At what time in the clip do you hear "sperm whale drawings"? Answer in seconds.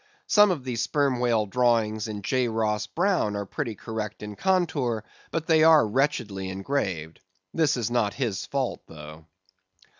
0.77-2.07